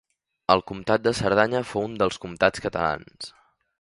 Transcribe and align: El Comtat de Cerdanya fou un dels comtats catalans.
El 0.53 0.63
Comtat 0.69 1.03
de 1.03 1.13
Cerdanya 1.19 1.61
fou 1.73 1.85
un 1.91 1.95
dels 2.03 2.19
comtats 2.25 2.65
catalans. 2.65 3.29